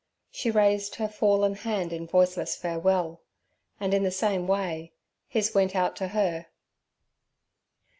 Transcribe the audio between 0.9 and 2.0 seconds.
her fallen hand